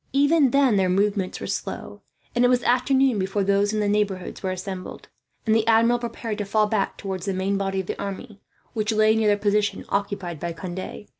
Even 0.13 0.49
then 0.49 0.77
their 0.77 0.89
movements 0.89 1.39
were 1.39 1.45
slow, 1.45 2.01
and 2.33 2.43
it 2.43 2.47
was 2.47 2.63
afternoon 2.63 3.19
before 3.19 3.43
those 3.43 3.71
in 3.71 3.79
the 3.81 3.87
neighbourhood 3.87 4.41
were 4.41 4.49
assembled, 4.49 5.09
and 5.45 5.53
the 5.55 5.67
Admiral 5.67 5.99
prepared 5.99 6.39
to 6.39 6.43
fall 6.45 6.65
back 6.65 6.97
towards 6.97 7.27
the 7.27 7.33
main 7.33 7.55
body 7.55 7.81
of 7.81 7.85
the 7.85 8.01
army, 8.01 8.41
which 8.73 8.91
lay 8.91 9.15
near 9.15 9.29
the 9.29 9.37
position 9.37 9.85
occupied 9.89 10.39
by 10.39 10.53
Conde. 10.53 11.05